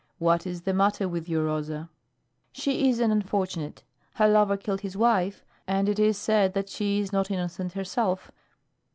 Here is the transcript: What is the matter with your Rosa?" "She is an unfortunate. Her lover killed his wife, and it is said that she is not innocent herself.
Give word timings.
What 0.17 0.47
is 0.47 0.63
the 0.63 0.73
matter 0.73 1.07
with 1.07 1.29
your 1.29 1.43
Rosa?" 1.45 1.87
"She 2.53 2.89
is 2.89 2.99
an 2.99 3.11
unfortunate. 3.11 3.83
Her 4.15 4.27
lover 4.27 4.57
killed 4.57 4.81
his 4.81 4.97
wife, 4.97 5.45
and 5.67 5.87
it 5.87 5.99
is 5.99 6.17
said 6.17 6.55
that 6.55 6.69
she 6.69 6.99
is 6.99 7.13
not 7.13 7.29
innocent 7.29 7.73
herself. 7.73 8.31